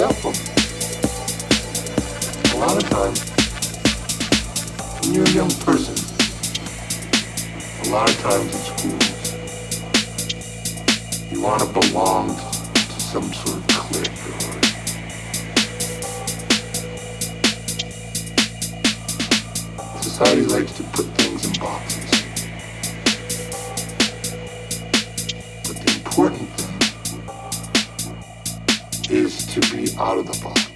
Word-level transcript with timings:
Helpful. 0.00 0.32
A 2.54 2.56
lot 2.58 2.82
of 2.82 2.88
times, 2.88 3.20
when 5.02 5.12
you're 5.12 5.26
a 5.26 5.30
young 5.32 5.50
person, 5.60 5.94
a 7.84 7.88
lot 7.90 8.08
of 8.08 8.18
times 8.20 8.54
in 8.54 8.60
schools, 8.64 9.34
you 11.30 11.42
want 11.42 11.60
to 11.60 11.66
belong 11.78 12.34
to 12.34 12.98
some 12.98 13.30
sort 13.30 13.58
of 13.58 13.66
clique 13.68 14.24
or 14.24 14.30
Society 20.02 20.46
likes 20.46 20.72
to 20.78 20.82
put 20.84 21.04
things 21.18 21.44
in 21.44 21.52
boxes. 21.60 22.10
But 25.68 25.76
the 25.84 25.92
important 25.94 26.48
thing 26.48 26.70
is 29.10 29.46
to 29.46 29.60
be 29.74 29.79
the 29.94 30.00
art 30.00 30.18
of 30.18 30.26
the 30.26 30.32
possible. 30.32 30.69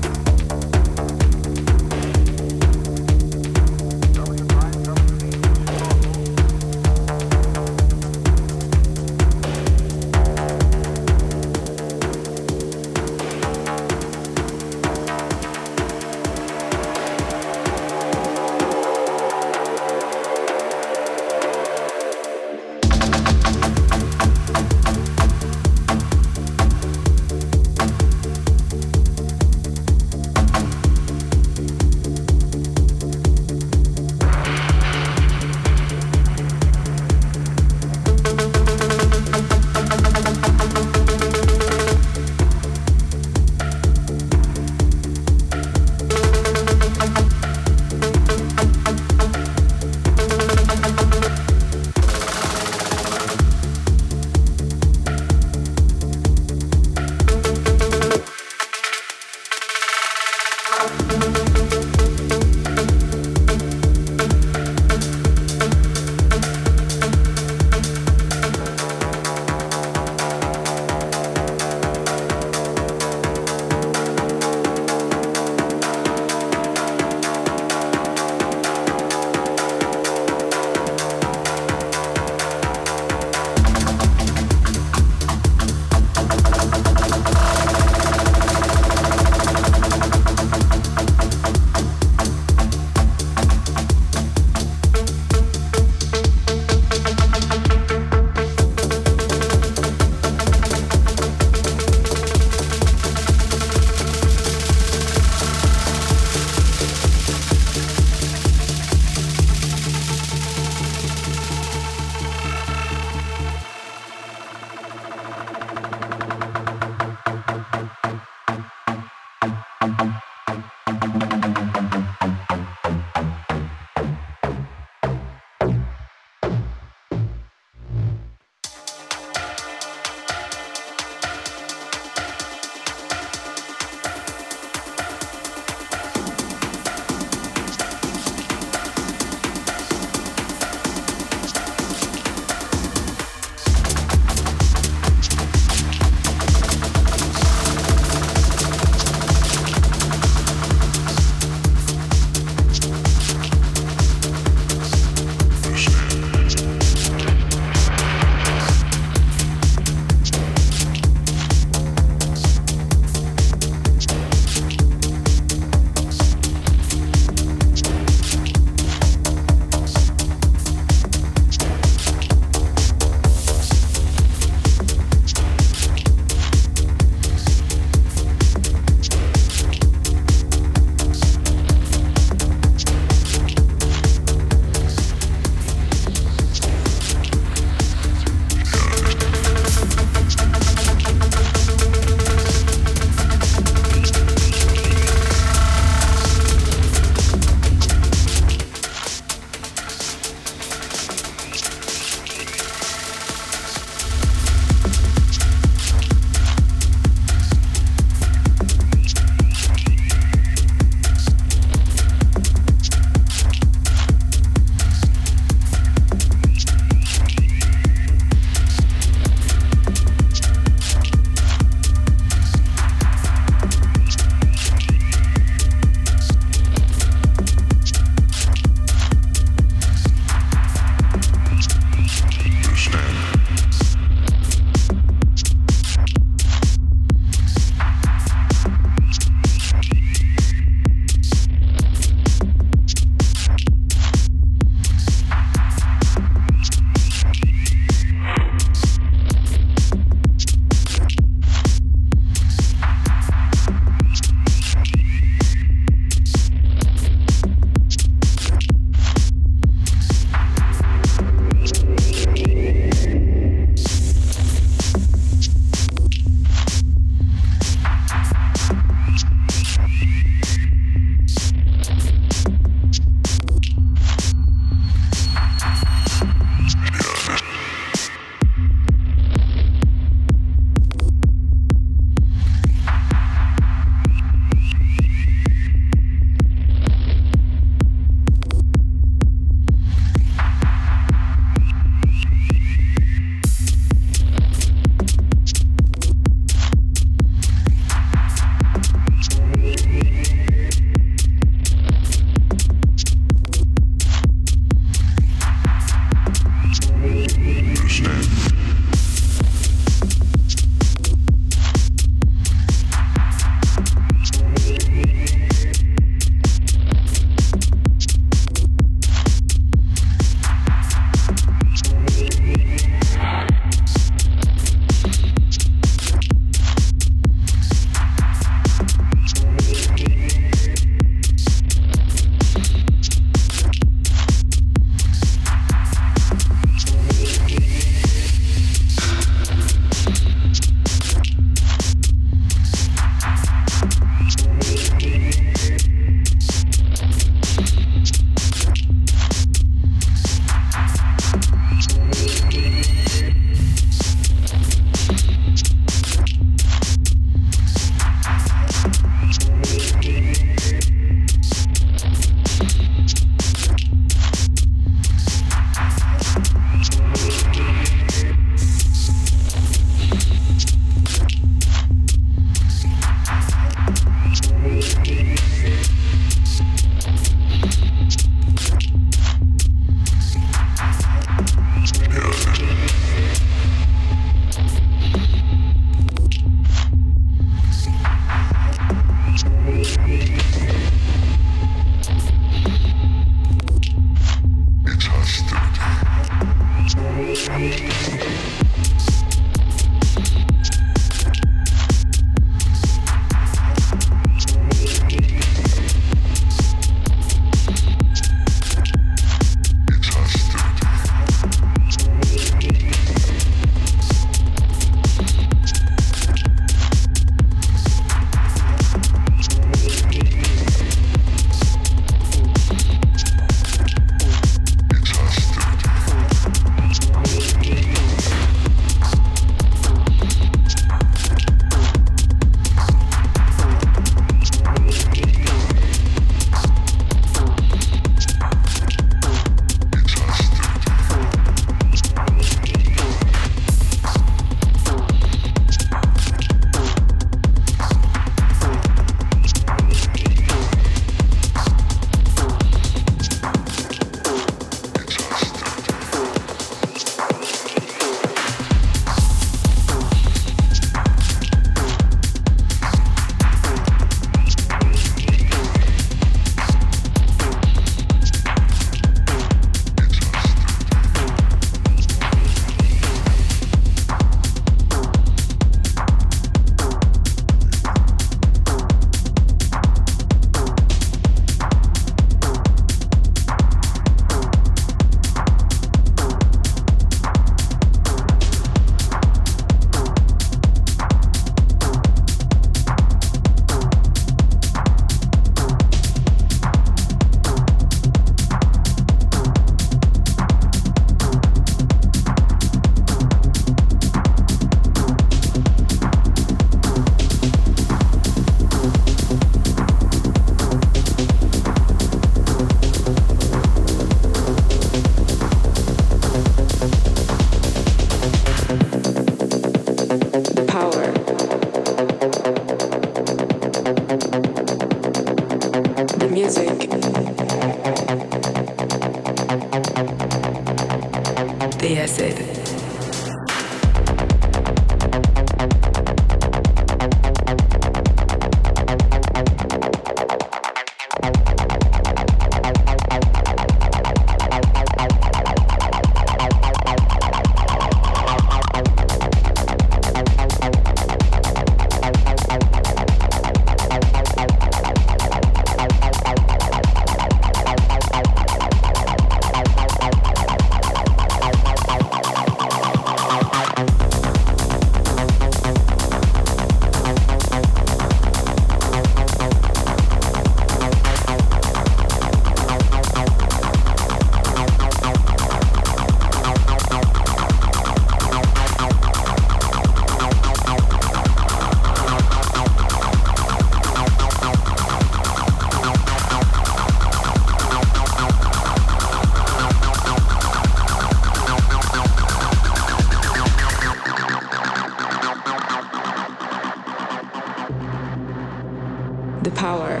The 599.46 599.52
power. 599.52 600.00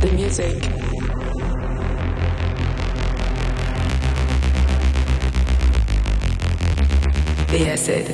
The 0.00 0.12
music. 0.12 0.62
The 7.48 7.68
acid. 7.68 8.06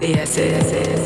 The 0.00 0.14
acid. 0.20 1.05